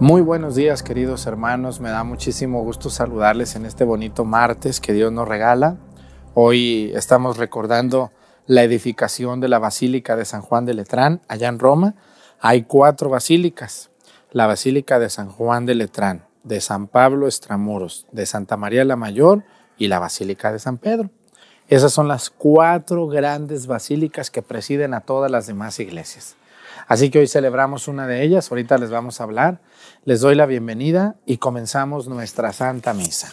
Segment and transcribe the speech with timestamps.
[0.00, 4.92] Muy buenos días queridos hermanos, me da muchísimo gusto saludarles en este bonito martes que
[4.92, 5.76] Dios nos regala.
[6.34, 8.10] Hoy estamos recordando
[8.46, 11.94] la edificación de la Basílica de San Juan de Letrán allá en Roma.
[12.40, 13.92] Hay cuatro basílicas,
[14.32, 18.96] la Basílica de San Juan de Letrán, de San Pablo Estramuros, de Santa María la
[18.96, 19.44] Mayor
[19.78, 21.10] y la Basílica de San Pedro.
[21.68, 26.36] Esas son las cuatro grandes basílicas que presiden a todas las demás iglesias.
[26.86, 29.60] Así que hoy celebramos una de ellas, ahorita les vamos a hablar.
[30.04, 33.30] Les doy la bienvenida y comenzamos nuestra Santa Misa.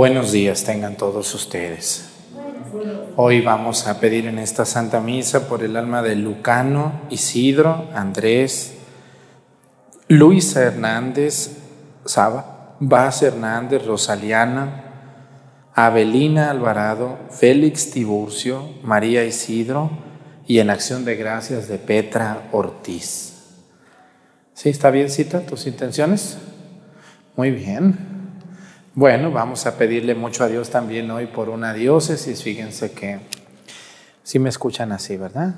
[0.00, 2.08] Buenos días tengan todos ustedes.
[3.16, 8.78] Hoy vamos a pedir en esta Santa Misa por el alma de Lucano, Isidro, Andrés,
[10.08, 11.50] Luisa Hernández,
[12.06, 14.84] Saba, Vaz Hernández, Rosaliana,
[15.74, 19.90] Abelina Alvarado, Félix Tiburcio, María Isidro
[20.46, 23.34] y en acción de gracias de Petra Ortiz.
[24.54, 24.70] ¿Sí?
[24.70, 26.38] ¿Está bien, cita, tus intenciones?
[27.36, 28.19] Muy bien.
[28.94, 32.42] Bueno, vamos a pedirle mucho a Dios también hoy por una diócesis.
[32.42, 33.20] Fíjense que,
[34.24, 35.54] si me escuchan así, ¿verdad?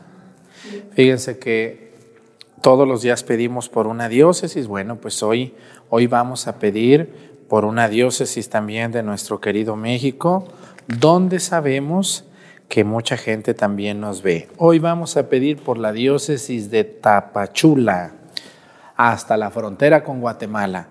[0.92, 1.94] Fíjense que
[2.60, 4.66] todos los días pedimos por una diócesis.
[4.66, 5.54] Bueno, pues hoy,
[5.88, 10.48] hoy vamos a pedir por una diócesis también de nuestro querido México,
[10.86, 12.26] donde sabemos
[12.68, 14.50] que mucha gente también nos ve.
[14.58, 18.12] Hoy vamos a pedir por la diócesis de Tapachula,
[18.94, 20.88] hasta la frontera con Guatemala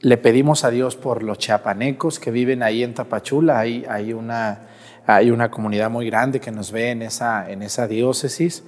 [0.00, 3.58] le pedimos a Dios por los chiapanecos que viven ahí en Tapachula.
[3.58, 8.62] Hay, una comunidad muy grande que nos ve en esa, en esa diócesis.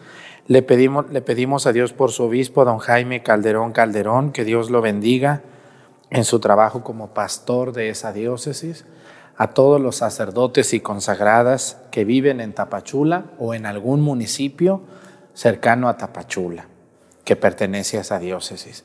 [0.46, 4.70] Le pedimos, le pedimos a Dios por su obispo, don Jaime Calderón Calderón, que Dios
[4.70, 5.42] lo bendiga
[6.10, 8.84] en su trabajo como pastor de esa diócesis.
[9.36, 14.82] A todos los sacerdotes y consagradas que viven en Tapachula o en algún municipio
[15.32, 16.66] cercano a Tapachula,
[17.24, 18.84] que pertenece a esa diócesis.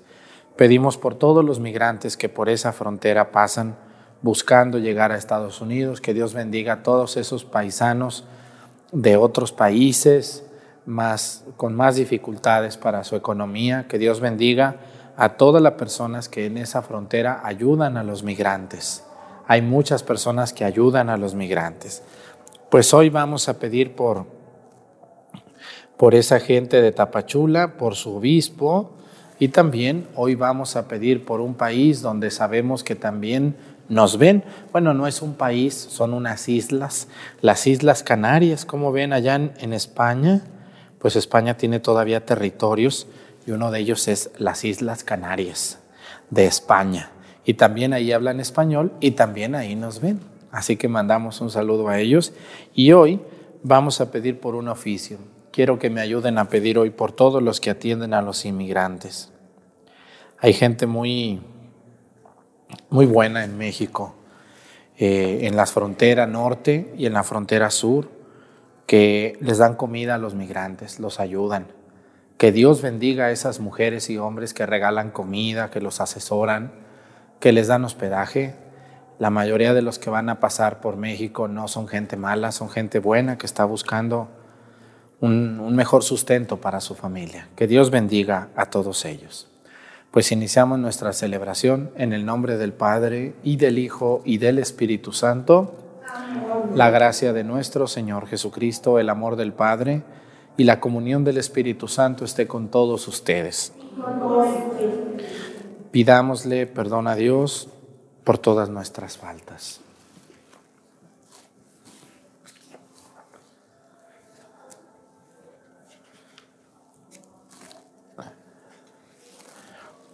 [0.56, 3.76] Pedimos por todos los migrantes que por esa frontera pasan
[4.22, 8.24] buscando llegar a Estados Unidos, que Dios bendiga a todos esos paisanos
[8.92, 10.46] de otros países
[10.86, 14.78] más, con más dificultades para su economía, que Dios bendiga
[15.18, 19.04] a todas las personas que en esa frontera ayudan a los migrantes.
[19.48, 22.02] Hay muchas personas que ayudan a los migrantes.
[22.70, 24.26] Pues hoy vamos a pedir por,
[25.98, 28.94] por esa gente de Tapachula, por su obispo,
[29.40, 33.56] y también hoy vamos a pedir por un país donde sabemos que también
[33.90, 34.44] nos ven.
[34.72, 37.08] Bueno, no es un país, son unas islas,
[37.42, 40.42] las Islas Canarias, como ven allá en, España,
[41.00, 43.08] pues España tiene todavía territorios
[43.46, 45.80] y uno de ellos es las Islas Canarias
[46.30, 47.12] de España.
[47.44, 50.20] Y también ahí hablan español y también ahí nos ven.
[50.52, 52.34] Así que mandamos un saludo a ellos
[52.74, 53.20] y hoy
[53.62, 55.18] vamos a pedir por un oficio.
[55.56, 59.32] Quiero que me ayuden a pedir hoy por todos los que atienden a los inmigrantes.
[60.38, 61.42] Hay gente muy,
[62.90, 64.16] muy buena en México,
[64.98, 68.10] eh, en la frontera norte y en la frontera sur,
[68.86, 71.68] que les dan comida a los migrantes, los ayudan.
[72.38, 76.74] Que Dios bendiga a esas mujeres y hombres que regalan comida, que los asesoran,
[77.40, 78.56] que les dan hospedaje.
[79.20, 82.70] La mayoría de los que van a pasar por México no son gente mala, son
[82.70, 84.28] gente buena que está buscando
[85.22, 87.48] un, mejor sustento para su familia.
[87.56, 89.48] Que Dios bendiga a todos ellos.
[90.12, 95.12] Pues iniciamos nuestra celebración en el nombre del Padre y del Hijo y del Espíritu
[95.12, 95.76] Santo.
[96.74, 100.04] La gracia de nuestro Señor Jesucristo, el amor del Padre
[100.58, 103.74] y la comunión del Espíritu Santo esté con todos ustedes.
[105.92, 107.70] Pidámosle perdón a Dios
[108.24, 109.82] por todas nuestras faltas.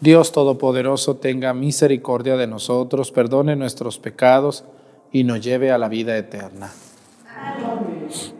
[0.00, 4.64] Dios Todopoderoso tenga misericordia de nosotros, perdone nuestros pecados
[5.12, 6.72] y nos lleve a la vida eterna.
[7.26, 8.39] Amén.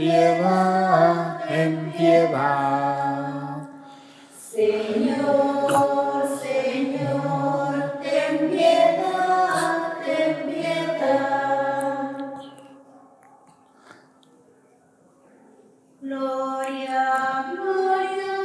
[0.00, 1.40] piedad.
[4.50, 12.16] Señor, Señor, ten piedad, ten piedad.
[16.00, 17.04] Gloria,
[17.52, 18.38] gloria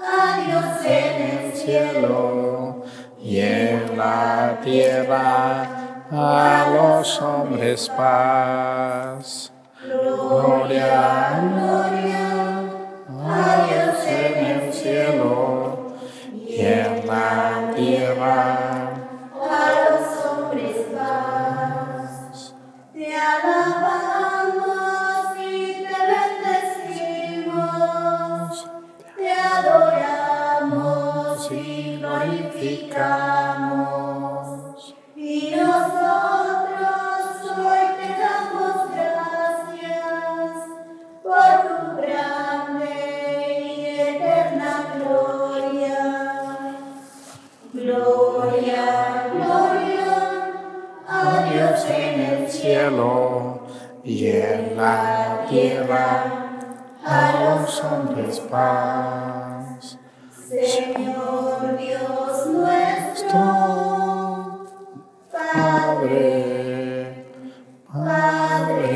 [0.00, 2.84] a Dios en el cielo
[3.22, 5.68] y en la tierra
[6.10, 9.52] a los hombres paz.
[10.16, 12.26] Gloria, gloria
[13.28, 15.92] a Dios en el cielo
[16.32, 18.94] y en la tierra.
[19.34, 22.54] A los hombres paz.
[22.94, 24.56] Te alabamos
[25.38, 25.98] y te
[27.28, 28.50] bendecimos.
[29.18, 30.48] Te adoramos
[31.52, 33.45] y glorificamos.
[52.86, 53.60] cielo
[54.04, 56.58] y en la tierra
[57.04, 59.98] a los hombres paz.
[60.48, 63.40] Señor Dios nuestro,
[65.32, 66.14] Padre,
[67.92, 68.94] Padre,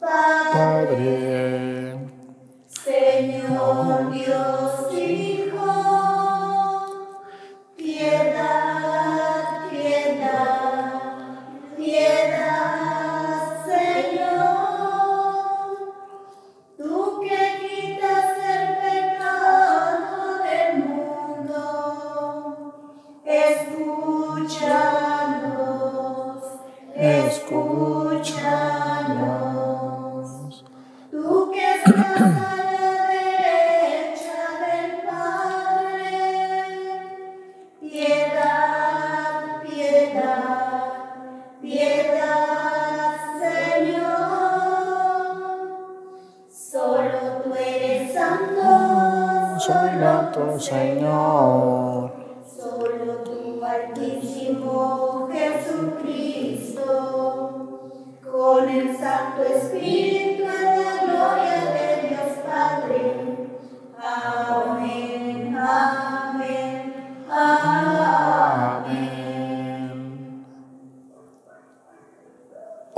[0.00, 1.23] Padre.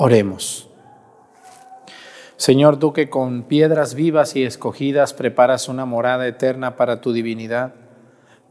[0.07, 0.69] Oremos.
[2.37, 7.75] Señor, tú que con piedras vivas y escogidas preparas una morada eterna para tu divinidad,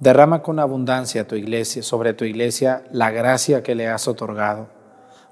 [0.01, 4.67] derrama con abundancia tu iglesia, sobre tu iglesia la gracia que le has otorgado,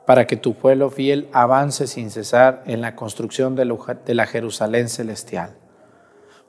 [0.08, 5.58] para que tu pueblo fiel avance sin cesar en la construcción de la Jerusalén celestial.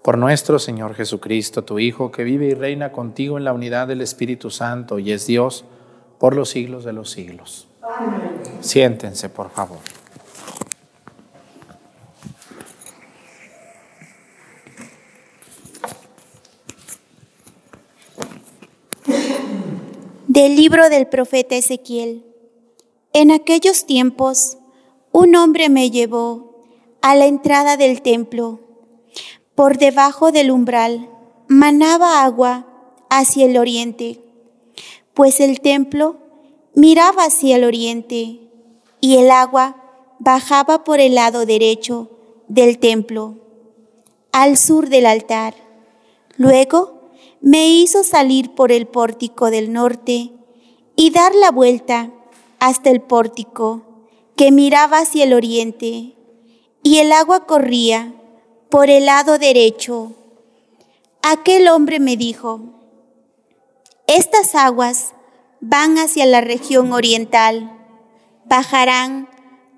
[0.04, 4.02] Por nuestro Señor Jesucristo, tu Hijo, que vive y reina contigo en la unidad del
[4.02, 5.64] Espíritu Santo y es Dios
[6.20, 7.66] por los siglos de los siglos.
[8.60, 9.78] Siéntense, por favor.
[20.26, 22.24] Del libro del profeta Ezequiel.
[23.12, 24.58] En aquellos tiempos,
[25.12, 26.66] un hombre me llevó
[27.02, 28.60] a la entrada del templo.
[29.54, 31.08] Por debajo del umbral
[31.46, 32.66] manaba agua
[33.10, 34.20] hacia el oriente,
[35.12, 36.23] pues el templo
[36.74, 38.40] miraba hacia el oriente
[39.00, 39.76] y el agua
[40.18, 42.10] bajaba por el lado derecho
[42.48, 43.36] del templo,
[44.32, 45.54] al sur del altar.
[46.36, 50.32] Luego me hizo salir por el pórtico del norte
[50.96, 52.10] y dar la vuelta
[52.58, 53.82] hasta el pórtico
[54.36, 56.16] que miraba hacia el oriente,
[56.82, 58.12] y el agua corría
[58.68, 60.12] por el lado derecho.
[61.22, 62.60] Aquel hombre me dijo,
[64.06, 65.14] estas aguas
[65.66, 67.72] van hacia la región oriental,
[68.44, 69.30] bajarán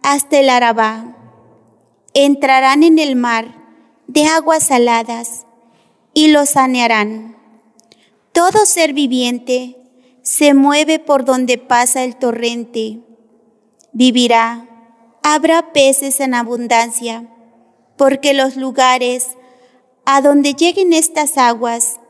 [0.03, 1.17] hasta el Arabá,
[2.13, 3.55] entrarán en el mar
[4.09, 5.47] de aguas saladas
[6.13, 7.37] y lo sanearán.
[8.33, 9.77] Todo ser viviente
[10.23, 13.01] se mueve por donde pasa el torrente.
[13.93, 14.69] Vivirá.
[15.23, 17.29] Habrá peces en abundancia,
[17.97, 19.29] porque los lugares
[20.05, 22.01] a donde lleguen estas aguas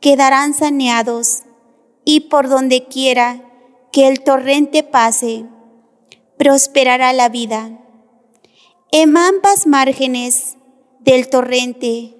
[0.00, 1.44] quedarán saneados,
[2.10, 3.44] y por donde quiera
[3.92, 5.44] que el torrente pase,
[6.38, 7.78] prosperará la vida.
[8.90, 10.56] En ambas márgenes
[11.00, 12.16] del torrente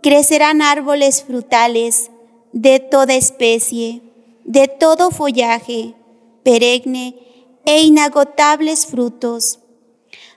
[0.00, 2.12] crecerán árboles frutales
[2.52, 4.02] de toda especie,
[4.44, 5.96] de todo follaje,
[6.44, 7.16] perenne
[7.64, 9.58] e inagotables frutos.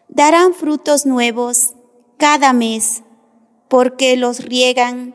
[0.08, 1.76] Darán frutos nuevos
[2.18, 3.04] cada mes,
[3.68, 5.14] porque los riegan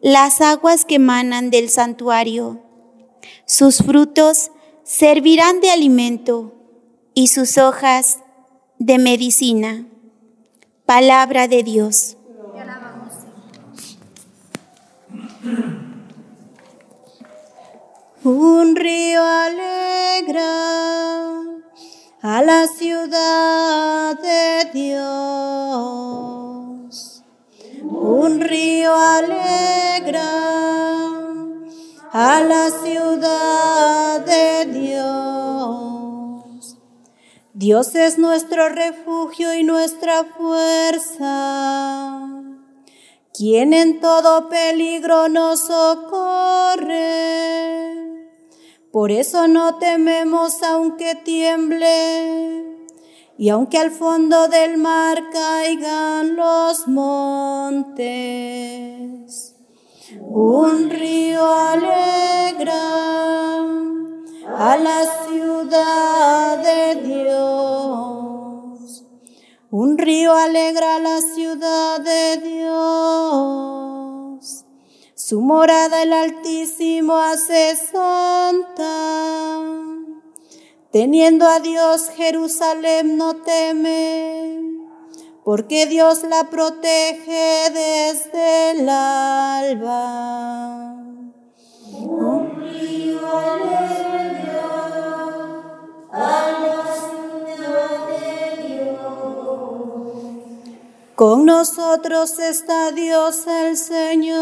[0.00, 2.71] las aguas que emanan del santuario.
[3.52, 4.50] Sus frutos
[4.82, 6.54] servirán de alimento
[7.12, 8.20] y sus hojas
[8.78, 9.84] de medicina.
[10.86, 12.16] Palabra de Dios.
[18.24, 20.40] Un río alegra
[22.22, 25.12] a la ciudad de Dios.
[27.82, 30.41] Un río alegra
[32.12, 36.76] a la ciudad de Dios.
[37.54, 42.28] Dios es nuestro refugio y nuestra fuerza
[43.34, 46.90] quien en todo peligro nos socorre.
[48.90, 52.66] Por eso no tememos aunque tiemble
[53.38, 58.12] y aunque al fondo del mar caigan los montes.
[60.20, 62.74] Un río alegra
[64.58, 69.04] a la ciudad de Dios.
[69.70, 72.72] Un río alegra a la ciudad de Dios.
[75.14, 79.60] Su morada el Altísimo hace santa.
[80.90, 84.71] Teniendo a Dios Jerusalén no teme,
[85.44, 89.84] porque Dios la protege desde el alba.
[91.90, 93.72] Un río.
[101.22, 104.32] Con nosotros está Dios el Señor.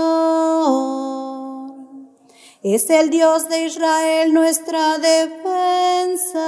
[2.62, 6.40] Es el Dios de Israel nuestra defensa.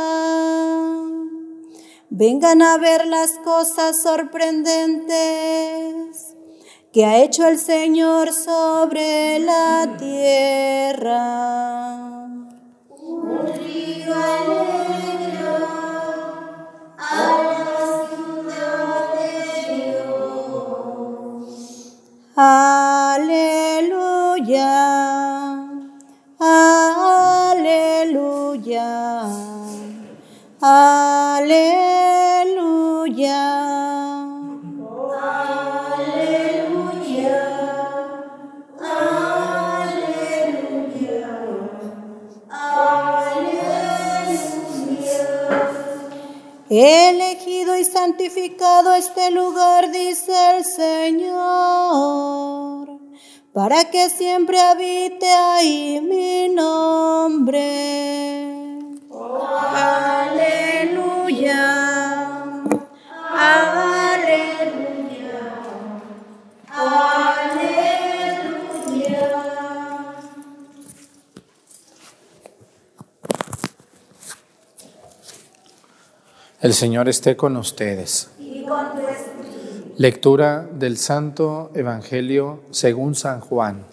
[2.14, 6.37] Vengan a ver las cosas sorprendentes
[6.92, 11.16] que ha hecho el Señor sobre la tierra.
[12.99, 15.38] Un río alegre
[17.07, 17.62] a
[30.61, 31.02] la
[31.45, 31.83] Dios.
[32.45, 33.43] Aleluya.
[38.81, 39.89] aleluya,
[42.49, 43.63] aleluya.
[46.69, 51.39] He elegido y santificado este lugar, dice el Señor,
[53.53, 57.83] para que siempre habite ahí mi nombre.
[59.75, 60.92] aleluya,
[61.49, 62.65] aleluya,
[67.01, 67.83] aleluya.
[76.61, 78.31] El Señor esté con ustedes.
[79.99, 83.92] Lectura del Santo Evangelio según San Juan.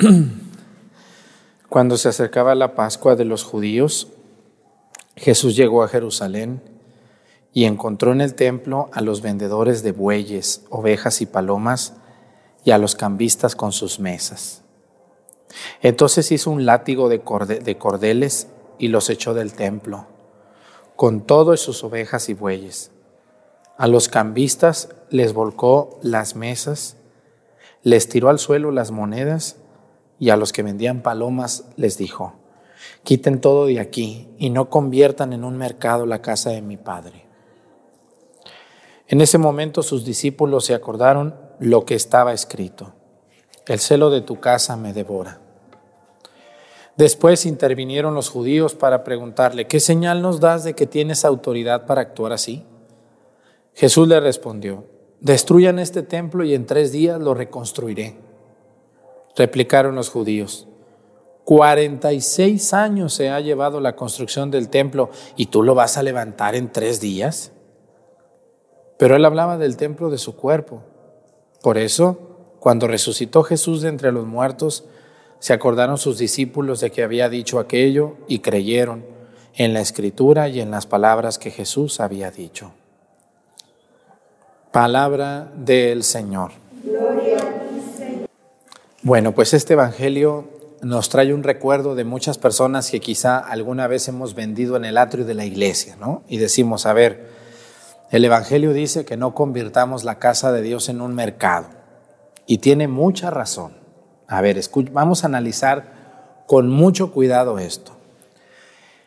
[1.68, 4.08] Cuando se acercaba la Pascua de los judíos,
[5.14, 6.62] Jesús llegó a Jerusalén
[7.52, 11.94] y encontró en el templo a los vendedores de bueyes, ovejas y palomas
[12.64, 14.62] y a los cambistas con sus mesas.
[15.82, 20.06] Entonces hizo un látigo de, cordeles y los echó del templo,
[20.96, 22.90] con todas sus ovejas y bueyes.
[23.76, 26.96] A los cambistas les volcó las mesas,
[27.82, 29.59] les tiró al suelo las monedas
[30.20, 32.34] y a los que vendían palomas les dijo,
[33.02, 37.26] quiten todo de aquí y no conviertan en un mercado la casa de mi padre.
[39.08, 42.92] En ese momento sus discípulos se acordaron lo que estaba escrito,
[43.66, 45.40] el celo de tu casa me devora.
[46.96, 52.02] Después intervinieron los judíos para preguntarle, ¿qué señal nos das de que tienes autoridad para
[52.02, 52.66] actuar así?
[53.74, 54.84] Jesús le respondió,
[55.20, 58.29] destruyan este templo y en tres días lo reconstruiré.
[59.36, 60.66] Replicaron los judíos,
[61.44, 66.54] 46 años se ha llevado la construcción del templo y tú lo vas a levantar
[66.54, 67.50] en tres días.
[68.98, 70.82] Pero él hablaba del templo de su cuerpo.
[71.62, 74.84] Por eso, cuando resucitó Jesús de entre los muertos,
[75.40, 79.04] se acordaron sus discípulos de que había dicho aquello y creyeron
[79.54, 82.72] en la escritura y en las palabras que Jesús había dicho.
[84.70, 86.52] Palabra del Señor.
[89.02, 90.50] Bueno, pues este Evangelio
[90.82, 94.98] nos trae un recuerdo de muchas personas que quizá alguna vez hemos vendido en el
[94.98, 96.22] atrio de la iglesia, ¿no?
[96.28, 97.30] Y decimos, a ver,
[98.10, 101.68] el Evangelio dice que no convirtamos la casa de Dios en un mercado.
[102.44, 103.72] Y tiene mucha razón.
[104.26, 104.60] A ver,
[104.92, 107.96] vamos a analizar con mucho cuidado esto.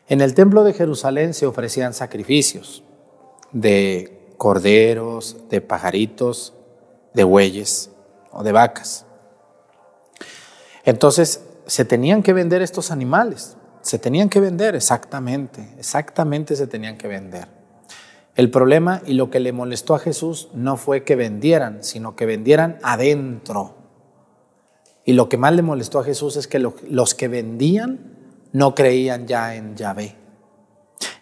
[0.07, 2.83] En el templo de Jerusalén se ofrecían sacrificios
[3.51, 6.55] de corderos, de pajaritos,
[7.13, 7.91] de bueyes
[8.31, 9.05] o de vacas.
[10.83, 16.97] Entonces, se tenían que vender estos animales, se tenían que vender exactamente, exactamente se tenían
[16.97, 17.47] que vender.
[18.35, 22.25] El problema y lo que le molestó a Jesús no fue que vendieran, sino que
[22.25, 23.75] vendieran adentro.
[25.05, 28.13] Y lo que más le molestó a Jesús es que los que vendían
[28.51, 30.15] no creían ya en Yahvé.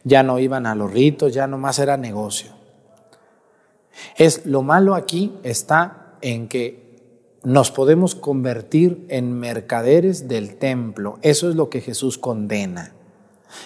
[0.04, 2.52] Ya no iban a los ritos, ya nomás era negocio.
[4.16, 6.81] Es lo malo aquí está en que
[7.44, 11.18] nos podemos convertir en mercaderes del templo.
[11.22, 12.94] Eso es lo que Jesús condena.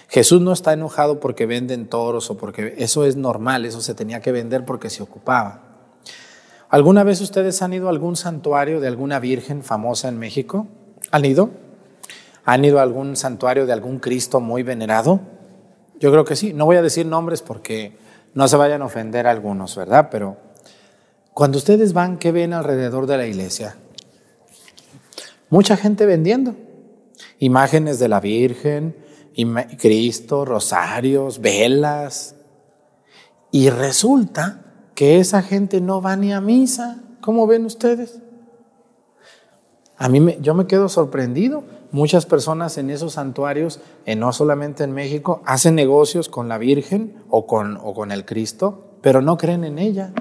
[0.07, 4.21] Jesús no está enojado porque venden toros o porque eso es normal, eso se tenía
[4.21, 5.61] que vender porque se ocupaba.
[6.69, 10.67] ¿Alguna vez ustedes han ido a algún santuario de alguna virgen famosa en México?
[11.11, 11.51] ¿Han ido?
[12.45, 15.19] ¿Han ido a algún santuario de algún Cristo muy venerado?
[15.99, 16.53] Yo creo que sí.
[16.53, 17.97] No voy a decir nombres porque
[18.33, 20.09] no se vayan a ofender algunos, ¿verdad?
[20.11, 20.37] Pero
[21.35, 23.75] cuando ustedes van, ¿qué ven alrededor de la iglesia?
[25.49, 26.55] Mucha gente vendiendo
[27.39, 28.95] imágenes de la Virgen,
[29.77, 32.35] Cristo, rosarios, velas.
[33.51, 34.63] Y resulta
[34.95, 37.03] que esa gente no va ni a misa.
[37.19, 38.21] ¿Cómo ven ustedes?
[39.97, 41.65] A mí me, yo me quedo sorprendido.
[41.91, 43.81] Muchas personas en esos santuarios,
[44.15, 49.35] no solamente en México, hacen negocios con la Virgen o con el Cristo, pero no
[49.37, 50.13] creen en ella.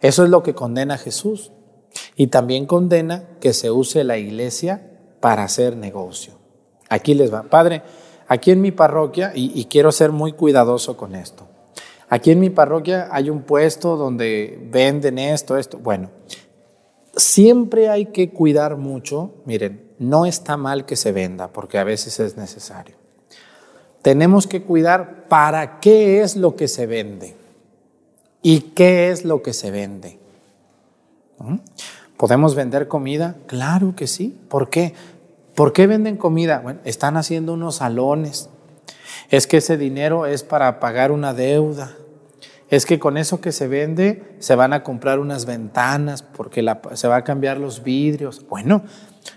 [0.00, 1.52] Eso es lo que condena Jesús.
[2.16, 6.34] Y también condena que se use la iglesia para hacer negocio.
[6.88, 7.42] Aquí les va.
[7.44, 7.82] Padre,
[8.28, 11.46] aquí en mi parroquia, y, quiero ser muy cuidadoso con esto,
[12.12, 15.78] Aquí en mi parroquia hay un puesto donde venden esto, esto.
[15.78, 16.10] Bueno,
[17.14, 19.34] siempre hay que cuidar mucho.
[19.44, 22.96] Miren, no está mal que se venda porque a veces es necesario.
[24.02, 27.36] Tenemos que cuidar para qué es lo que se vende
[28.42, 30.18] y qué es lo que se vende.
[31.38, 31.56] ¿Mm?
[32.16, 33.36] ¿Podemos vender comida?
[33.46, 34.38] Claro que sí.
[34.48, 34.94] ¿Por qué?
[35.54, 36.60] ¿Por qué venden comida?
[36.60, 38.48] Bueno, están haciendo unos salones.
[39.30, 41.96] Es que ese dinero es para pagar una deuda.
[42.68, 47.08] Es que con eso que se vende se van a comprar unas ventanas porque se
[47.08, 48.46] va a cambiar los vidrios.
[48.48, 48.82] Bueno,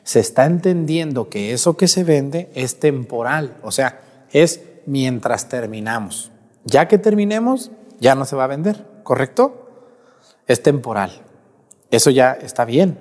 [0.04, 6.32] se está entendiendo que eso que se vende es temporal, o sea, es mientras terminamos.
[6.66, 9.70] Ya que terminemos, ya no se va a vender, ¿correcto?
[10.48, 11.22] Es temporal.
[11.92, 12.98] Eso ya está bien,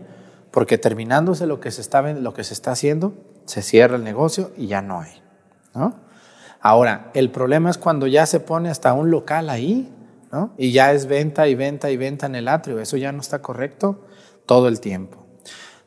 [0.51, 3.15] porque terminándose lo que se está, lo que se está haciendo,
[3.47, 5.23] se cierra el negocio y ya no hay.
[5.75, 5.95] ¿no?
[6.61, 9.91] Ahora, el problema es cuando ya se pone hasta un local ahí,
[10.31, 10.53] ¿no?
[10.57, 12.81] y ya es venta y venta y venta en el atrio.
[12.81, 14.03] Eso ya no está correcto
[14.47, 15.23] todo el tiempo.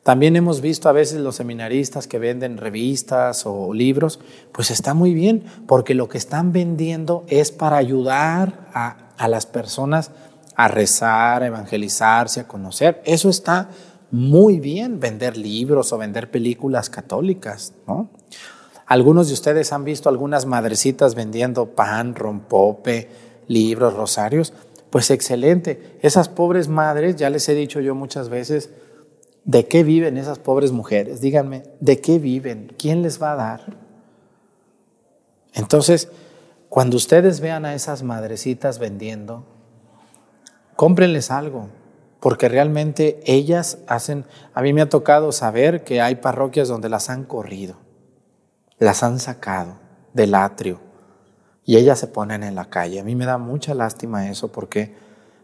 [0.05, 4.19] También hemos visto a veces los seminaristas que venden revistas o libros,
[4.51, 9.45] pues está muy bien, porque lo que están vendiendo es para ayudar a, a las
[9.45, 10.11] personas
[10.55, 13.01] a rezar, a evangelizarse, a conocer.
[13.05, 13.69] Eso está
[14.11, 18.09] muy bien, vender libros o vender películas católicas, ¿no?
[18.85, 23.09] Algunos de ustedes han visto algunas madrecitas vendiendo pan, rompope,
[23.47, 24.53] libros, rosarios.
[24.91, 25.97] Pues excelente.
[26.01, 28.69] Esas pobres madres, ya les he dicho yo muchas veces,
[29.43, 31.19] ¿de qué viven esas pobres mujeres?
[31.19, 32.73] Díganme, ¿de qué viven?
[32.77, 33.77] ¿Quién les va a dar?
[35.53, 36.09] Entonces,
[36.75, 39.45] cuando ustedes vean a esas madrecitas vendiendo,
[40.75, 41.69] cómprenles algo,
[42.19, 47.09] porque realmente ellas hacen, a mí me ha tocado saber que hay parroquias donde las
[47.09, 47.77] han corrido,
[48.77, 49.77] las han sacado
[50.11, 50.81] del atrio
[51.63, 52.99] y ellas se ponen en la calle.
[52.99, 54.97] A mí me da mucha lástima eso porque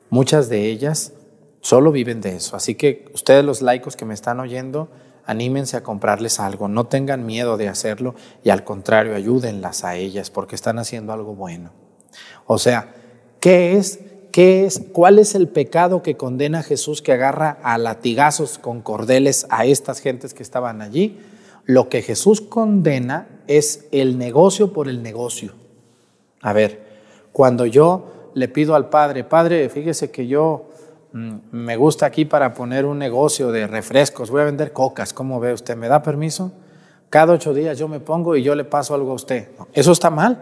[0.10, 1.14] muchas de ellas
[1.62, 2.58] solo viven de eso.
[2.58, 4.90] Así que ustedes los laicos que me están oyendo,
[5.32, 10.30] anímense a comprarles algo, no tengan miedo de hacerlo y al contrario, ayúdenlas a ellas
[10.30, 11.72] porque están haciendo algo bueno.
[12.46, 12.94] O sea,
[13.40, 14.00] ¿qué es
[14.32, 18.82] ¿Qué es, ¿Cuál es el pecado que condena a Jesús que agarra a latigazos con
[18.82, 21.20] cordeles a estas gentes que estaban allí?
[21.66, 25.54] Lo que Jesús condena es el negocio por el negocio.
[26.42, 26.82] A ver,
[27.34, 30.70] cuando yo le pido al Padre, Padre, fíjese que yo
[31.14, 35.54] me gusta aquí para poner un negocio de refrescos, voy a vender cocas, ¿cómo ve
[35.54, 35.76] usted?
[35.76, 36.52] ¿Me da permiso?
[37.10, 39.50] Cada ocho días yo me pongo y yo le paso algo a usted.
[39.74, 40.42] Eso está mal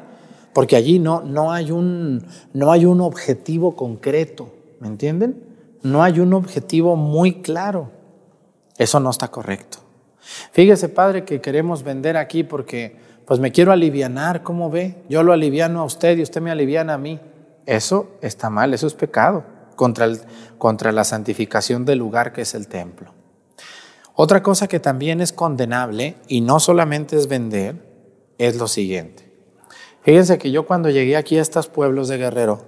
[0.53, 5.43] porque allí no, no, hay un, no hay un objetivo concreto, ¿me entienden?
[5.82, 7.89] No hay un objetivo muy claro.
[8.77, 9.79] Eso no está correcto.
[10.51, 14.97] Fíjese, padre, que queremos vender aquí porque pues me quiero alivianar, ¿cómo ve?
[15.10, 17.19] Yo lo aliviano a usted y usted me aliviana a mí.
[17.65, 20.09] Eso está mal, eso es pecado contra,
[20.57, 23.13] contra la santificación del lugar que es el templo.
[24.13, 27.77] Otra cosa que también es condenable y no solamente es vender,
[28.37, 29.31] es lo siguiente.
[30.01, 32.65] Fíjense que yo cuando llegué aquí a estos pueblos de Guerrero,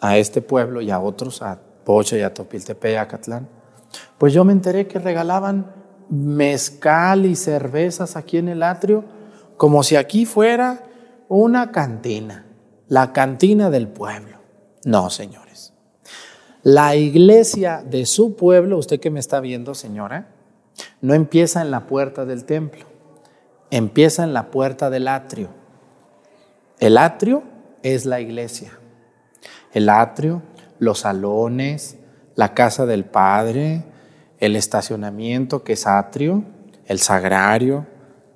[0.00, 3.46] a este pueblo y a otros, a Pocho y a Topiltepe y a Catlán,
[4.16, 5.70] pues yo me enteré que regalaban
[6.08, 9.04] mezcal y cervezas aquí en el atrio,
[9.58, 10.84] como si aquí fuera
[11.28, 12.46] una cantina,
[12.88, 14.38] la cantina del pueblo.
[14.86, 15.71] No, señores.
[16.62, 20.28] La iglesia de su pueblo, usted que me está viendo, señora,
[21.00, 22.84] no empieza en la puerta del templo,
[23.70, 25.48] empieza en la puerta del atrio.
[26.78, 27.42] El atrio
[27.82, 28.78] es la iglesia.
[29.72, 30.42] El atrio,
[30.78, 31.96] los salones,
[32.36, 33.84] la casa del Padre,
[34.38, 36.44] el estacionamiento que es atrio,
[36.86, 37.86] el sagrario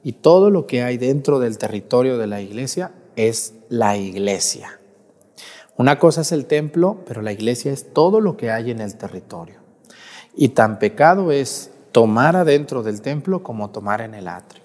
[0.03, 4.81] y todo lo que hay dentro del territorio de la iglesia es la iglesia.
[5.79, 8.97] Una cosa es el templo, pero la iglesia es todo lo que hay en el
[8.97, 9.57] territorio.
[10.35, 14.63] Y tan pecado es tomar adentro del templo como tomar en el atrio.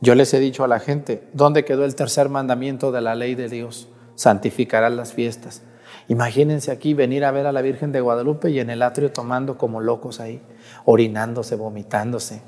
[0.00, 3.34] Yo les he dicho a la gente, ¿dónde quedó el tercer mandamiento de la ley
[3.34, 3.88] de Dios?
[4.14, 5.62] Santificarán las fiestas.
[6.08, 9.56] Imagínense aquí venir a ver a la Virgen de Guadalupe y en el atrio tomando
[9.56, 10.42] como locos ahí,
[10.84, 12.42] orinándose, vomitándose.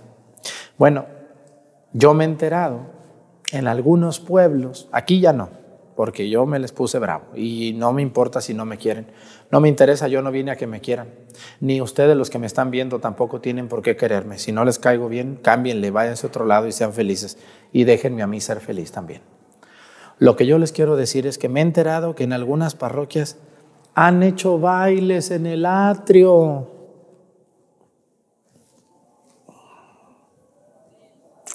[0.76, 1.06] Bueno,
[1.92, 2.80] yo me he enterado
[3.52, 5.50] en algunos pueblos, aquí ya no,
[5.96, 9.06] porque yo me les puse bravo y no me importa si no me quieren.
[9.50, 11.08] No me interesa, yo no vine a que me quieran.
[11.60, 14.38] Ni ustedes los que me están viendo tampoco tienen por qué quererme.
[14.38, 17.38] Si no les caigo bien, cámbienle, váyanse a otro lado y sean felices.
[17.72, 19.22] Y déjenme a mí ser feliz también.
[20.18, 23.36] Lo que yo les quiero decir es que me he enterado que en algunas parroquias
[23.94, 26.70] han hecho bailes en el atrio.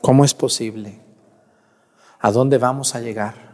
[0.02, 1.00] ¿Cómo es posible?
[2.20, 3.49] ¿A dónde vamos a llegar?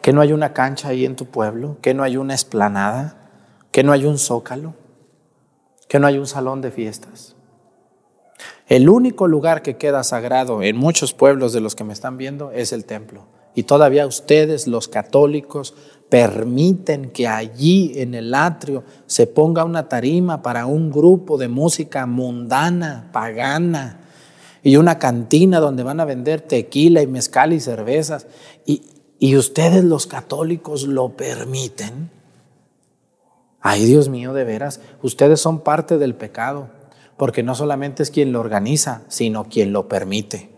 [0.00, 1.78] ¿Que no hay una cancha ahí en tu pueblo?
[1.80, 3.30] ¿Que no hay una esplanada?
[3.70, 4.74] ¿Que no hay un zócalo?
[5.88, 7.36] ¿Que no hay un salón de fiestas?
[8.66, 12.52] El único lugar que queda sagrado en muchos pueblos de los que me están viendo
[12.52, 13.26] es el templo.
[13.54, 15.74] Y todavía ustedes, los católicos,
[16.08, 22.06] permiten que allí en el atrio se ponga una tarima para un grupo de música
[22.06, 24.00] mundana, pagana,
[24.62, 28.26] y una cantina donde van a vender tequila y mezcal y cervezas.
[28.64, 28.82] Y,
[29.22, 32.10] y ustedes los católicos lo permiten.
[33.60, 36.70] Ay, Dios mío, de veras, ustedes son parte del pecado,
[37.16, 40.50] porque no solamente es quien lo organiza, sino quien lo permite.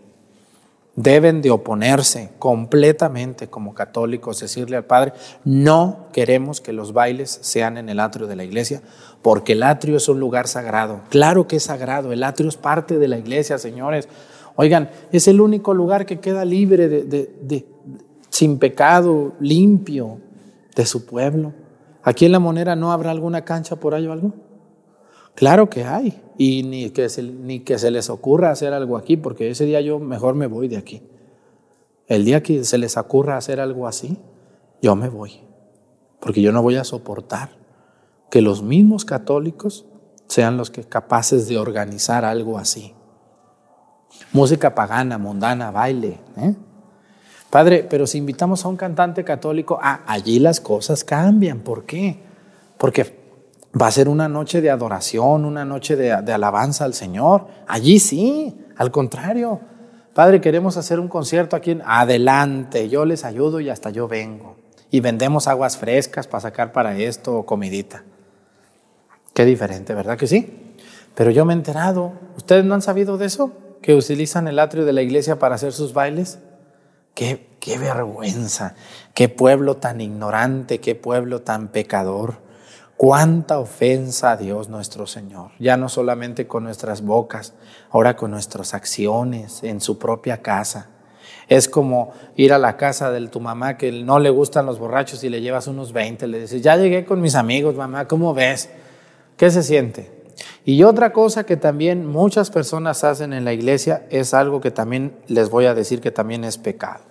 [0.95, 7.77] Deben de oponerse completamente como católicos, decirle al Padre, no queremos que los bailes sean
[7.77, 8.81] en el atrio de la iglesia,
[9.21, 11.01] porque el atrio es un lugar sagrado.
[11.09, 14.09] Claro que es sagrado, el atrio es parte de la iglesia, señores.
[14.55, 17.65] Oigan, es el único lugar que queda libre de, de,
[18.35, 20.19] sin pecado, limpio
[20.75, 21.53] de su pueblo.
[22.03, 24.33] ¿Aquí en la monera no habrá alguna cancha por ahí o algo?
[25.35, 29.15] Claro que hay, y ni que, se, ni que se les ocurra hacer algo aquí,
[29.15, 31.01] porque ese día yo mejor me voy de aquí.
[32.07, 34.17] El día que se les ocurra hacer algo así,
[34.81, 35.39] yo me voy,
[36.19, 37.51] porque yo no voy a soportar
[38.29, 39.85] que los mismos católicos
[40.27, 42.93] sean los que capaces de organizar algo así.
[44.33, 46.19] Música pagana, mundana, baile.
[46.35, 46.55] ¿eh?
[47.55, 51.59] Padre, pero si invitamos a un cantante católico, ah, allí las cosas cambian.
[51.59, 52.19] ¿Por qué?
[52.77, 53.15] Porque
[53.81, 57.47] va a ser una noche de adoración, una noche de, alabanza al Señor.
[57.65, 59.61] Allí sí, al contrario.
[60.13, 61.71] Padre, queremos hacer un concierto aquí.
[61.71, 61.81] En...
[61.85, 64.57] Adelante, yo les ayudo y hasta yo vengo.
[64.91, 68.03] Y vendemos aguas frescas para sacar para esto o comidita.
[69.33, 70.75] Qué diferente, ¿verdad que sí?
[71.15, 72.11] Pero yo me he enterado.
[72.35, 73.53] ¿Ustedes no han sabido de eso?
[73.81, 76.37] Que utilizan el atrio de la iglesia para hacer sus bailes.
[77.15, 77.47] Qué,
[77.79, 78.75] vergüenza,
[79.13, 82.43] qué pueblo tan ignorante, qué pueblo tan pecador.
[82.97, 87.53] Cuánta ofensa a Dios nuestro Señor, ya no solamente con nuestras bocas,
[87.89, 90.89] ahora con nuestras acciones en su propia casa.
[91.47, 95.23] Es como ir a la casa de tu mamá que no le gustan los borrachos
[95.23, 98.69] y le llevas unos 20, le dices, ya llegué con mis amigos, mamá, ¿cómo ves?
[99.37, 100.14] ¿Qué se siente?
[100.65, 105.13] Y otra cosa que también muchas personas hacen en la iglesia es algo que también
[105.27, 107.03] les voy a decir que también es pecado.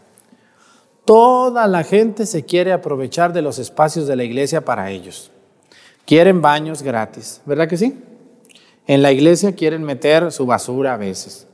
[1.04, 5.30] Toda la gente se quiere aprovechar de los espacios de la iglesia para ellos.
[6.06, 8.02] Quieren baños gratis, ¿verdad que sí?
[8.86, 11.46] En la iglesia quieren meter su basura a veces.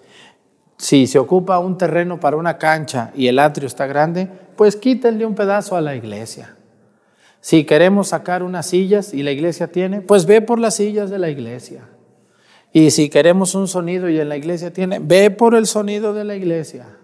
[0.77, 5.27] Si se ocupa un terreno para una cancha y el atrio está grande, pues quítenle
[5.27, 6.57] un pedazo a la iglesia.
[7.41, 11.19] Si queremos sacar unas sillas y la iglesia tiene, pues ve por las sillas de
[11.19, 11.89] la iglesia.
[12.73, 16.25] Y si queremos un sonido y en la iglesia tiene, ve por el sonido de
[16.25, 16.99] la iglesia.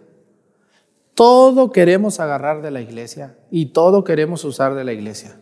[1.14, 5.40] Todo queremos agarrar de la iglesia y todo queremos usar de la iglesia.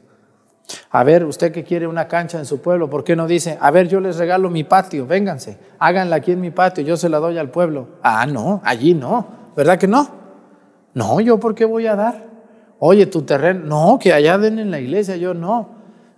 [0.90, 3.70] A ver, usted que quiere una cancha en su pueblo, ¿por qué no dice, a
[3.70, 7.18] ver, yo les regalo mi patio, vénganse, háganla aquí en mi patio, yo se la
[7.18, 7.88] doy al pueblo?
[8.02, 9.26] Ah, no, allí no,
[9.56, 10.08] ¿verdad que no?
[10.94, 12.33] No, yo por qué voy a dar?
[12.86, 15.70] Oye, tu terreno, no, que allá den en la iglesia, yo no.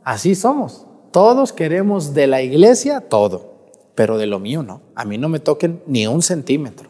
[0.02, 0.84] Así somos.
[1.12, 3.54] Todos queremos de la iglesia todo,
[3.94, 4.80] pero de lo mío no.
[4.96, 6.88] A mí no me toquen ni un centímetro.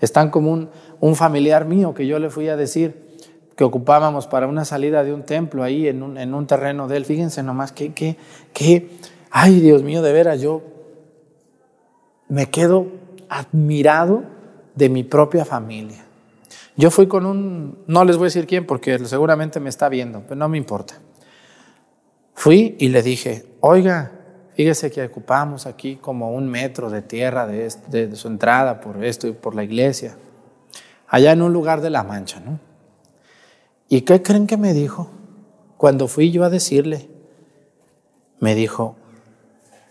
[0.00, 3.16] Están como un, un familiar mío que yo le fui a decir
[3.54, 6.96] que ocupábamos para una salida de un templo ahí en un, en un terreno de
[6.96, 7.04] él.
[7.04, 8.16] Fíjense nomás que, que,
[8.52, 8.98] que,
[9.30, 10.62] ay Dios mío, de veras, yo
[12.26, 12.88] me quedo
[13.28, 14.24] admirado
[14.74, 16.07] de mi propia familia.
[16.78, 20.22] Yo fui con un, no les voy a decir quién porque seguramente me está viendo,
[20.22, 20.94] pero no me importa.
[22.34, 24.12] Fui y le dije, oiga,
[24.54, 29.32] fíjese que ocupamos aquí como un metro de tierra de, su entrada por esto y
[29.32, 30.16] por la iglesia,
[31.08, 32.60] allá en un lugar de La Mancha, ¿no?
[33.88, 35.10] ¿Y qué creen que me dijo?
[35.78, 37.08] Cuando fui yo a decirle,
[38.38, 38.94] me dijo,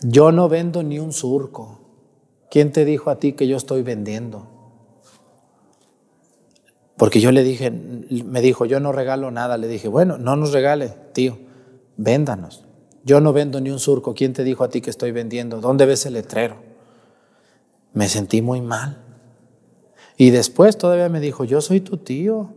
[0.03, 1.81] yo no vendo ni un surco.
[2.49, 4.56] ¿Quién te dijo a ti que yo estoy vendiendo?
[6.97, 9.57] Porque yo le dije, me dijo, yo no regalo nada.
[9.57, 11.37] Le dije, bueno, no nos regale, tío,
[11.95, 12.65] véndanos.
[13.03, 14.15] Yo no vendo ni un surco.
[14.15, 15.61] ¿Quién te dijo a ti que estoy vendiendo?
[15.61, 16.57] ¿Dónde ves el letrero?
[17.93, 18.97] Me sentí muy mal.
[20.17, 22.53] Y después todavía me dijo, yo soy tu tío.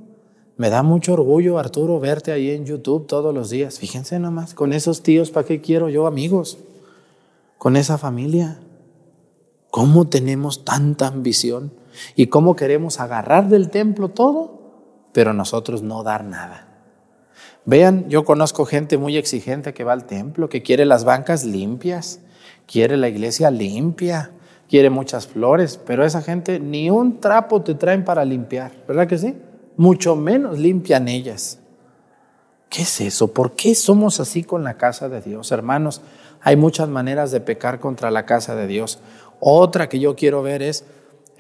[0.57, 3.79] Me da mucho orgullo, Arturo, verte ahí en YouTube todos los días.
[3.79, 6.59] Fíjense nomás, con esos tíos, ¿para qué quiero yo amigos?
[7.59, 8.59] Con esa familia.
[9.71, 11.73] ¿Cómo tenemos tanta ambición?
[12.15, 16.69] ¿Y cómo queremos agarrar del templo todo, pero nosotros no dar nada?
[17.65, 22.21] Vean, yo conozco gente muy exigente que va al templo, que quiere las bancas limpias,
[22.67, 24.31] quiere la iglesia limpia,
[24.69, 29.19] quiere muchas flores, pero esa gente ni un trapo te traen para limpiar, ¿verdad que
[29.19, 29.37] sí?
[29.77, 31.59] Mucho menos limpian ellas.
[32.69, 33.35] ¿Qué es eso?
[33.35, 35.51] ¿Por qué somos así con la casa de Dios?
[35.51, 36.03] Hermanos,
[36.41, 39.01] hay muchas maneras de pecar contra la casa de Dios.
[39.41, 40.85] Otra que yo quiero ver es,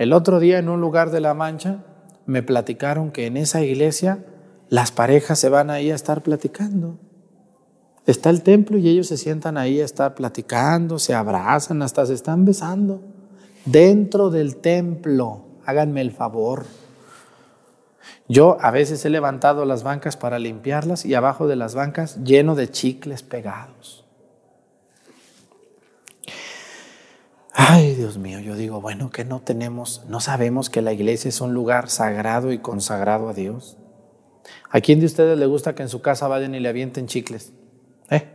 [0.00, 1.84] el otro día en un lugar de la Mancha
[2.24, 4.24] me platicaron que en esa iglesia
[4.70, 6.98] las parejas se van ahí a estar platicando.
[8.06, 12.14] Está el templo y ellos se sientan ahí a estar platicando, se abrazan, hasta se
[12.14, 13.02] están besando.
[13.66, 16.64] Dentro del templo, háganme el favor.
[18.26, 22.54] Yo a veces he levantado las bancas para limpiarlas y abajo de las bancas lleno
[22.54, 23.99] de chicles pegados.
[27.62, 31.42] Ay, Dios mío, yo digo, bueno, que no tenemos, no sabemos que la iglesia es
[31.42, 33.76] un lugar sagrado y consagrado a Dios.
[34.70, 37.52] ¿A quién de ustedes le gusta que en su casa vayan y le avienten chicles?
[38.08, 38.26] ¿Eh?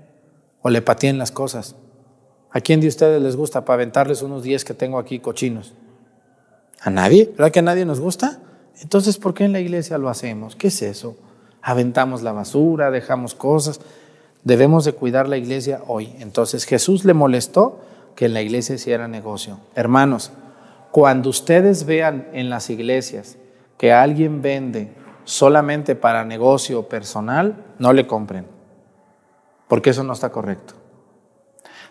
[0.61, 1.75] O le pateen las cosas.
[2.51, 5.73] ¿A quién de ustedes les gusta para aventarles unos 10 que tengo aquí cochinos?
[6.79, 7.33] ¿A nadie?
[7.35, 8.43] ¿Verdad que a nadie nos gusta?
[8.79, 10.55] Entonces, ¿por qué en la iglesia lo hacemos?
[10.55, 11.17] ¿Qué es eso?
[11.63, 13.81] Aventamos la basura, dejamos cosas.
[14.43, 16.13] Debemos de cuidar la iglesia hoy.
[16.19, 17.79] Entonces, Jesús le molestó
[18.15, 19.59] que en la iglesia hiciera negocio.
[19.75, 20.31] Hermanos,
[20.91, 23.37] cuando ustedes vean en las iglesias
[23.77, 24.93] que alguien vende
[25.25, 28.45] solamente para negocio personal, no le compren,
[29.67, 30.75] porque eso no está correcto.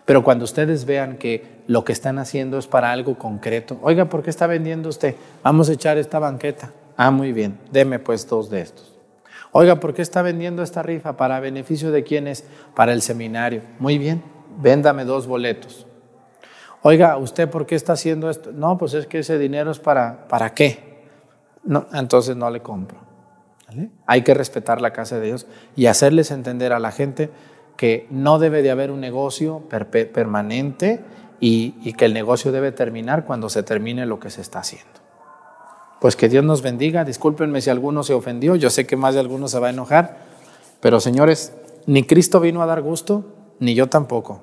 [0.05, 4.23] Pero cuando ustedes vean que lo que están haciendo es para algo concreto, oiga, ¿por
[4.23, 5.15] qué está vendiendo usted?
[5.43, 6.73] Vamos a echar esta banqueta.
[6.97, 8.95] Ah, muy bien, deme pues dos de estos.
[9.53, 11.17] Oiga, ¿por qué está vendiendo esta rifa?
[11.17, 12.45] ¿Para beneficio de quiénes?
[12.75, 13.63] Para el seminario.
[13.79, 14.23] Muy bien,
[14.61, 15.87] véndame dos boletos.
[16.87, 18.53] Oiga, ¿usted por qué está haciendo esto?
[18.53, 21.07] No, pues es que ese dinero es para, ¿para qué?
[21.63, 22.99] No, entonces no le compro.
[24.05, 27.31] Hay que respetar la casa de Dios y hacerles entender a la gente
[27.79, 29.63] que no debe de haber un negocio
[30.13, 31.03] permanente
[31.41, 35.01] y, y que el negocio debe terminar cuando se termine lo que se está haciendo.
[36.03, 37.03] Pues que Dios nos bendiga.
[37.03, 38.57] Discúlpenme si alguno se ofendió.
[38.57, 40.19] Yo sé que más de alguno se va a enojar.
[40.81, 41.55] Pero señores,
[41.87, 43.25] ni Cristo vino a dar gusto,
[43.59, 44.43] ni yo tampoco.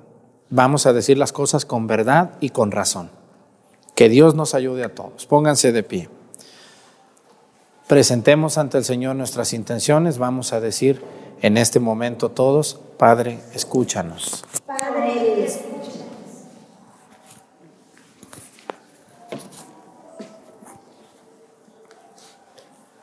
[0.53, 3.09] Vamos a decir las cosas con verdad y con razón.
[3.95, 5.25] Que Dios nos ayude a todos.
[5.25, 6.09] Pónganse de pie.
[7.87, 10.17] Presentemos ante el Señor nuestras intenciones.
[10.17, 11.01] Vamos a decir
[11.41, 14.43] en este momento todos, Padre, escúchanos.
[14.65, 16.01] Padre, escúchanos.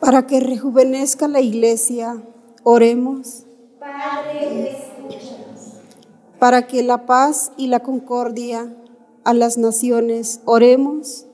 [0.01, 2.23] Para que rejuvenezca la iglesia,
[2.63, 3.45] oremos.
[3.81, 5.38] Padre, escúchanos.
[6.39, 8.75] Para que la paz y la concordia
[9.25, 11.27] a las naciones, oremos.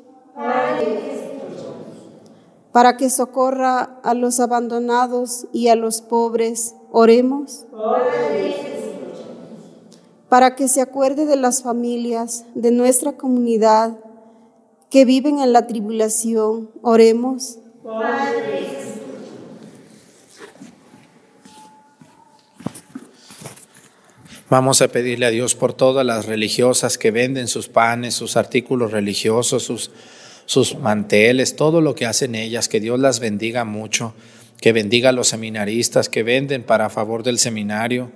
[2.72, 7.66] Para que socorra a los abandonados y a los pobres, Oremos.
[10.28, 13.98] Para que se acuerde de las familias de nuestra comunidad
[14.90, 17.58] que viven en la tribulación, oremos.
[24.50, 28.92] Vamos a pedirle a Dios por todas las religiosas que venden sus panes, sus artículos
[28.92, 29.90] religiosos, sus,
[30.44, 34.14] sus manteles, todo lo que hacen ellas, que Dios las bendiga mucho
[34.64, 38.10] que bendiga a los seminaristas que venden para favor del seminario,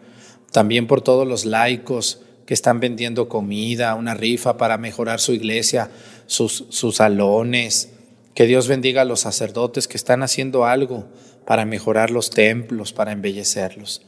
[0.51, 5.91] también por todos los laicos que están vendiendo comida, una rifa para mejorar su iglesia,
[6.27, 7.91] sus, sus salones.
[8.33, 11.07] Que Dios bendiga a los sacerdotes que están haciendo algo
[11.45, 14.01] para mejorar los templos, para embellecerlos.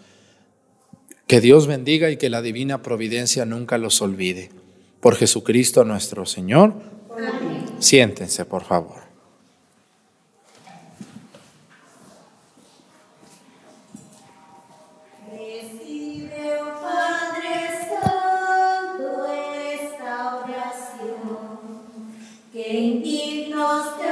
[1.30, 4.50] Que Dios bendiga y que la divina providencia nunca los olvide.
[4.98, 6.74] Por Jesucristo nuestro Señor.
[7.78, 9.10] Siéntense, por favor.
[23.60, 24.09] por las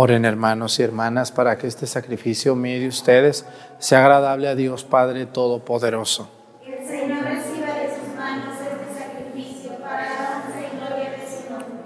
[0.00, 3.44] Oren hermanos y hermanas para que este sacrificio mío de ustedes
[3.80, 6.30] sea agradable a Dios Padre Todopoderoso.
[6.64, 11.82] El Señor reciba de sus manos este sacrificio para alabanza y gloria de su nombre,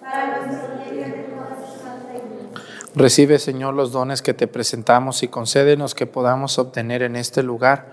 [0.00, 2.90] para nuestro bien y de toda su santa iglesia.
[2.94, 7.88] Recibe Señor los dones que te presentamos y concédenos que podamos obtener en este lugar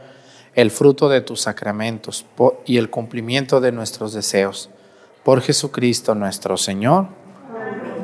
[0.53, 2.27] el fruto de tus sacramentos
[2.67, 4.69] y el cumplimiento de nuestros deseos.
[5.23, 7.22] Por Jesucristo nuestro Señor.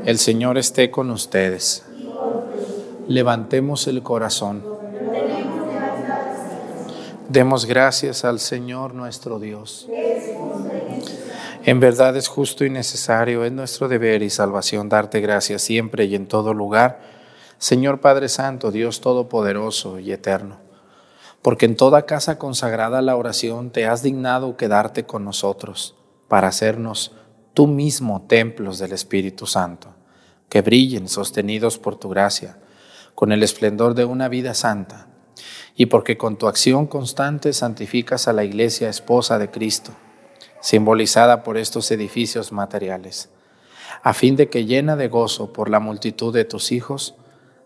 [0.05, 1.83] El Señor esté con ustedes.
[3.07, 4.63] Levantemos el corazón.
[7.27, 9.87] Demos gracias al Señor nuestro Dios.
[11.63, 16.15] En verdad es justo y necesario, es nuestro deber y salvación darte gracias siempre y
[16.15, 17.01] en todo lugar,
[17.57, 20.57] Señor Padre Santo, Dios Todopoderoso y Eterno,
[21.41, 25.95] porque en toda casa consagrada a la oración te has dignado quedarte con nosotros
[26.29, 27.11] para hacernos
[27.59, 29.89] tú mismo templos del Espíritu Santo,
[30.47, 32.55] que brillen sostenidos por tu gracia,
[33.15, 35.07] con el esplendor de una vida santa,
[35.75, 39.91] y porque con tu acción constante santificas a la iglesia esposa de Cristo
[40.61, 43.27] simbolizada por estos edificios materiales,
[44.03, 47.15] a fin de que llena de gozo por la multitud de tus hijos,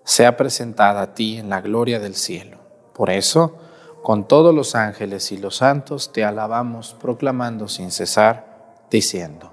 [0.03, 2.57] sea presentada a ti en la gloria del cielo.
[2.95, 3.59] Por eso,
[4.01, 9.52] con todos los ángeles y los santos, te alabamos, proclamando sin cesar, diciendo,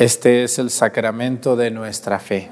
[0.00, 2.48] Este es el sacramento de nuestra fe.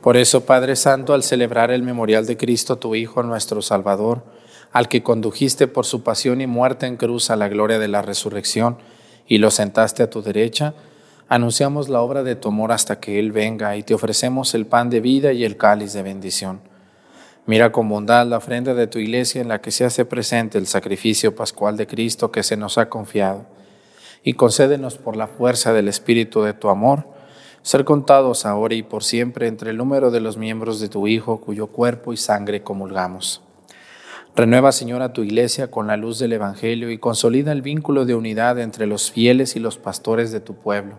[0.00, 4.22] Por eso, Padre Santo, al celebrar el memorial de Cristo, tu Hijo, nuestro Salvador,
[4.70, 8.00] al que condujiste por su pasión y muerte en cruz a la gloria de la
[8.00, 8.78] resurrección
[9.26, 10.74] y lo sentaste a tu derecha,
[11.28, 14.88] anunciamos la obra de tu amor hasta que Él venga y te ofrecemos el pan
[14.88, 16.67] de vida y el cáliz de bendición.
[17.48, 20.66] Mira con bondad la ofrenda de tu iglesia en la que se hace presente el
[20.66, 23.46] sacrificio pascual de Cristo que se nos ha confiado.
[24.22, 27.08] Y concédenos por la fuerza del Espíritu de tu amor,
[27.62, 31.40] ser contados ahora y por siempre entre el número de los miembros de tu Hijo,
[31.40, 33.40] cuyo cuerpo y sangre comulgamos.
[34.36, 38.14] Renueva, Señor, a tu iglesia con la luz del Evangelio y consolida el vínculo de
[38.14, 40.98] unidad entre los fieles y los pastores de tu pueblo,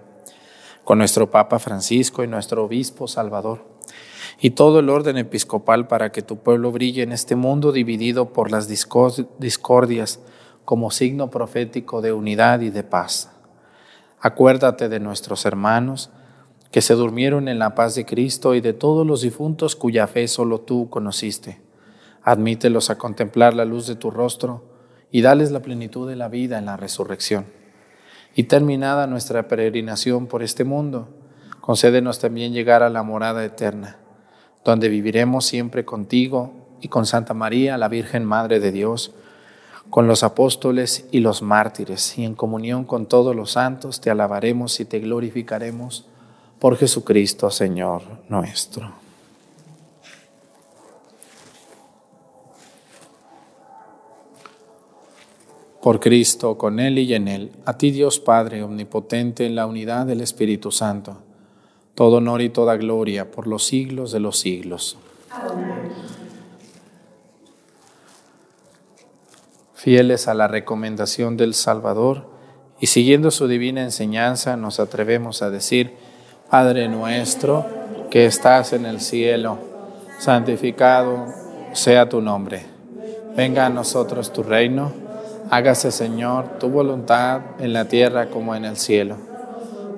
[0.84, 3.79] con nuestro Papa Francisco y nuestro Obispo Salvador
[4.42, 8.52] y todo el orden episcopal para que tu pueblo brille en este mundo dividido por
[8.52, 10.20] las discordias
[10.64, 13.32] como signo profético de unidad y de paz.
[14.22, 16.10] Acuérdate de nuestros hermanos
[16.72, 20.28] que se durmieron en la paz de Cristo y de todos los difuntos cuya fe
[20.28, 21.62] solo tú conociste.
[22.22, 24.64] Admítelos a contemplar la luz de tu rostro
[25.12, 27.48] y dales la plenitud de la vida en la resurrección.
[28.36, 31.10] Y terminada nuestra peregrinación por este mundo,
[31.60, 33.99] concédenos también llegar a la morada eterna
[34.70, 39.12] donde viviremos siempre contigo y con Santa María, la Virgen Madre de Dios,
[39.90, 44.80] con los apóstoles y los mártires, y en comunión con todos los santos te alabaremos
[44.80, 46.06] y te glorificaremos
[46.60, 48.92] por Jesucristo, Señor nuestro.
[55.82, 60.06] Por Cristo, con Él y en Él, a ti Dios Padre Omnipotente, en la unidad
[60.06, 61.29] del Espíritu Santo
[61.96, 64.98] todo honor y toda gloria por los siglos de los siglos.
[69.74, 72.30] Fieles a la recomendación del Salvador
[72.80, 75.96] y siguiendo su divina enseñanza, nos atrevemos a decir,
[76.50, 77.66] Padre nuestro
[78.10, 79.58] que estás en el cielo,
[80.20, 81.28] santificado
[81.74, 82.66] sea tu nombre.
[83.36, 84.92] Venga a nosotros tu reino,
[85.50, 89.29] hágase Señor tu voluntad en la tierra como en el cielo.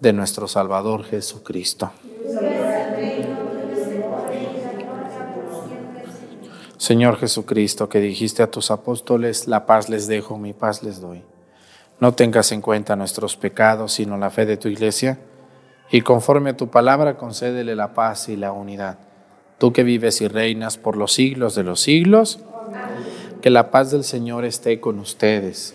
[0.00, 1.90] de nuestro Salvador Jesucristo.
[6.76, 11.22] Señor Jesucristo, que dijiste a tus apóstoles, la paz les dejo, mi paz les doy.
[12.00, 15.18] No tengas en cuenta nuestros pecados, sino la fe de tu iglesia,
[15.90, 18.98] y conforme a tu palabra concédele la paz y la unidad.
[19.58, 22.38] Tú que vives y reinas por los siglos de los siglos,
[23.42, 25.74] que la paz del Señor esté con ustedes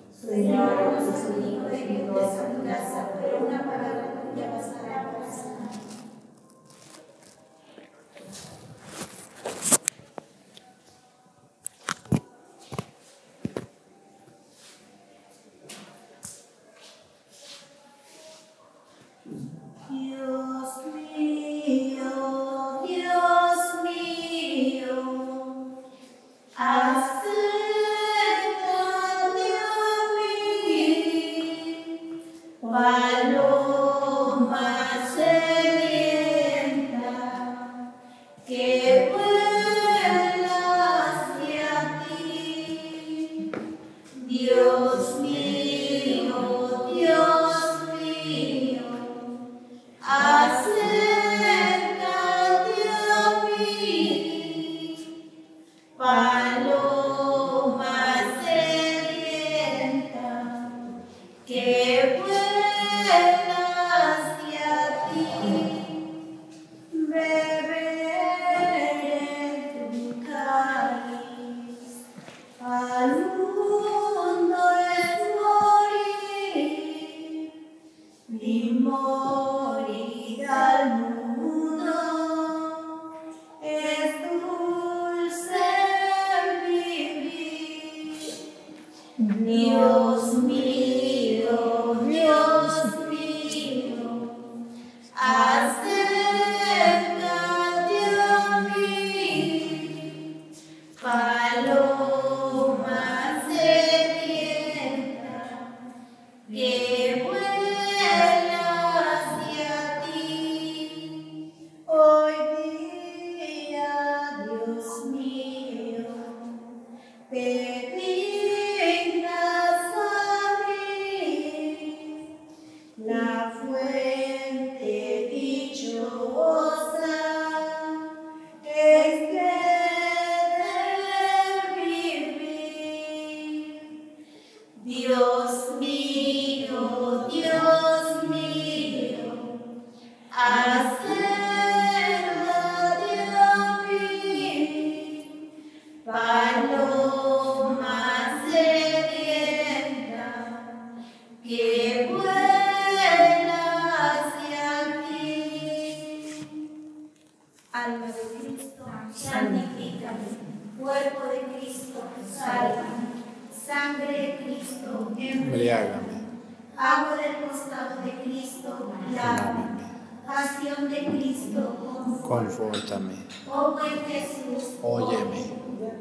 [172.61, 173.15] Confórtame.
[173.51, 175.45] Oh buen Jesús, Óyeme.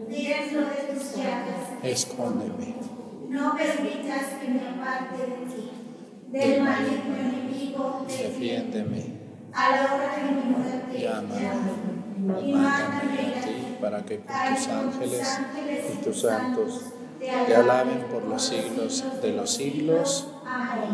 [0.09, 2.75] dentro de tus llagas, Escóndeme.
[3.31, 5.71] no permitas que me aparte de ti.
[6.29, 8.97] Del maligno enemigo, defiéndeme.
[8.97, 9.21] Defiéndeme.
[9.55, 11.43] A la hora de mi muerte, Llámame.
[11.43, 12.47] llámame.
[12.47, 15.39] Y Mándame a ti para que con tus ángeles
[15.95, 16.81] y tus santos
[17.19, 20.29] te te alaben por los siglos de los siglos.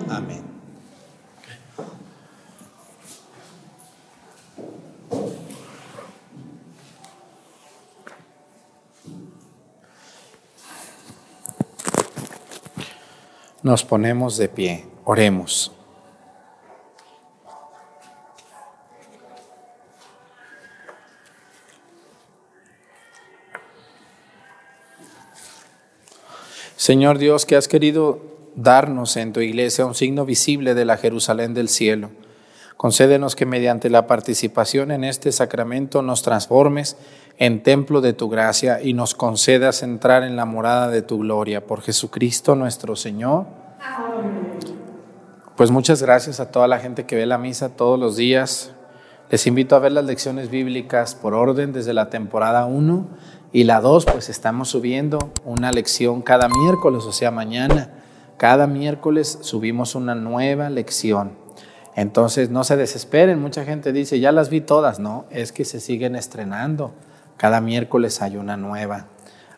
[0.08, 0.55] Amén.
[13.66, 15.72] Nos ponemos de pie, oremos.
[26.76, 28.20] Señor Dios, que has querido
[28.54, 32.10] darnos en tu iglesia un signo visible de la Jerusalén del cielo.
[32.76, 36.96] Concédenos que mediante la participación en este sacramento nos transformes
[37.38, 41.66] en templo de tu gracia y nos concedas entrar en la morada de tu gloria.
[41.66, 43.46] Por Jesucristo nuestro Señor.
[45.56, 48.72] Pues muchas gracias a toda la gente que ve la misa todos los días.
[49.30, 53.06] Les invito a ver las lecciones bíblicas por orden desde la temporada 1
[53.52, 57.90] y la 2, pues estamos subiendo una lección cada miércoles, o sea, mañana.
[58.36, 61.38] Cada miércoles subimos una nueva lección.
[61.94, 65.80] Entonces no se desesperen, mucha gente dice, ya las vi todas, no, es que se
[65.80, 66.92] siguen estrenando.
[67.36, 69.06] Cada miércoles hay una nueva.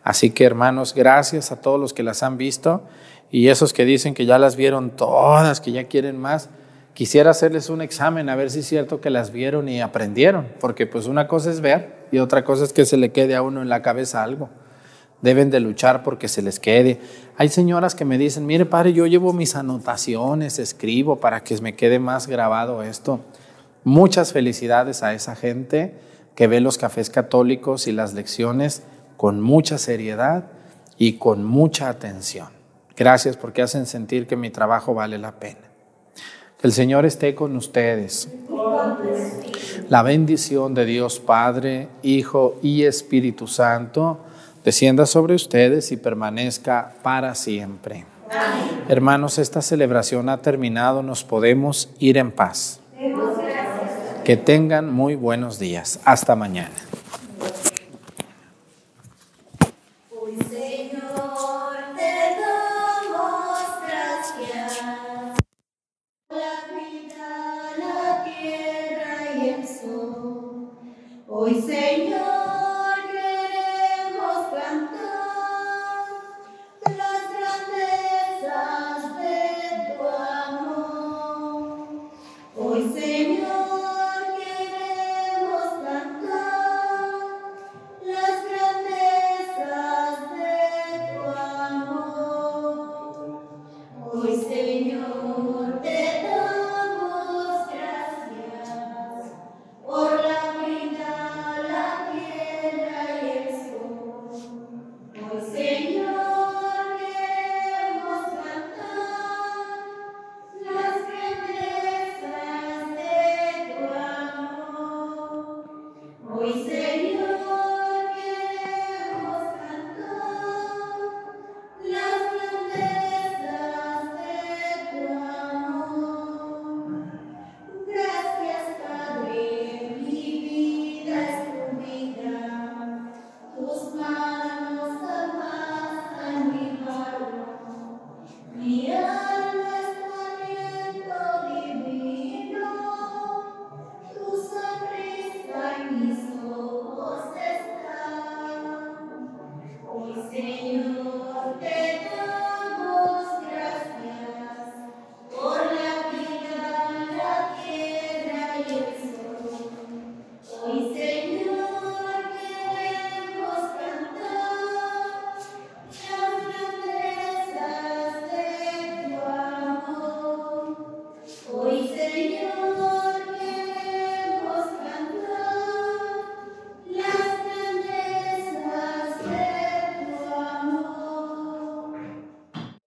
[0.03, 2.83] Así que hermanos, gracias a todos los que las han visto
[3.31, 6.49] y esos que dicen que ya las vieron todas, que ya quieren más.
[6.95, 10.87] Quisiera hacerles un examen a ver si es cierto que las vieron y aprendieron, porque
[10.87, 13.63] pues una cosa es ver y otra cosa es que se le quede a uno
[13.63, 14.49] en la cabeza algo.
[15.21, 17.01] Deben de luchar porque se les quede.
[17.37, 21.77] Hay señoras que me dicen, mire padre, yo llevo mis anotaciones, escribo para que me
[21.77, 23.21] quede más grabado esto.
[23.85, 25.95] Muchas felicidades a esa gente
[26.39, 28.85] que ve los cafés católicos y las lecciones
[29.17, 30.45] con mucha seriedad
[30.97, 32.47] y con mucha atención.
[32.97, 35.63] Gracias porque hacen sentir que mi trabajo vale la pena.
[36.61, 38.29] Que el Señor esté con ustedes.
[39.89, 44.21] La bendición de Dios Padre, Hijo y Espíritu Santo
[44.63, 48.07] descienda sobre ustedes y permanezca para siempre.
[48.89, 52.79] Hermanos, esta celebración ha terminado, nos podemos ir en paz.
[54.29, 56.01] Que tengan muy buenos días.
[56.05, 56.75] Hasta mañana.
[71.31, 76.05] Hoy Señor queremos cantar
[76.85, 81.79] las grandezas de tu amor.
[82.59, 83.98] Hoy Señor